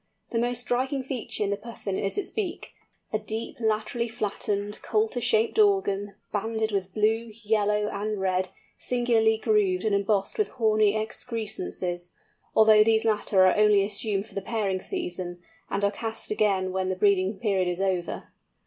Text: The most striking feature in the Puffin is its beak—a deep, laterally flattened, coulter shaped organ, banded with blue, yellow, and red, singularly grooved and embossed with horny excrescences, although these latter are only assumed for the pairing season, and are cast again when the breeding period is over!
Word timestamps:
The 0.31 0.39
most 0.39 0.61
striking 0.61 1.03
feature 1.03 1.43
in 1.43 1.51
the 1.51 1.57
Puffin 1.57 1.95
is 1.95 2.17
its 2.17 2.31
beak—a 2.31 3.19
deep, 3.19 3.57
laterally 3.59 4.07
flattened, 4.09 4.81
coulter 4.81 5.21
shaped 5.21 5.59
organ, 5.59 6.15
banded 6.33 6.71
with 6.71 6.91
blue, 6.91 7.31
yellow, 7.43 7.87
and 7.87 8.19
red, 8.19 8.49
singularly 8.79 9.37
grooved 9.37 9.85
and 9.85 9.93
embossed 9.93 10.39
with 10.39 10.53
horny 10.53 10.95
excrescences, 10.95 12.09
although 12.55 12.83
these 12.83 13.05
latter 13.05 13.45
are 13.45 13.55
only 13.55 13.85
assumed 13.85 14.25
for 14.25 14.33
the 14.33 14.41
pairing 14.41 14.81
season, 14.81 15.39
and 15.69 15.85
are 15.85 15.91
cast 15.91 16.31
again 16.31 16.71
when 16.71 16.89
the 16.89 16.95
breeding 16.95 17.37
period 17.37 17.67
is 17.67 17.79
over! 17.79 18.31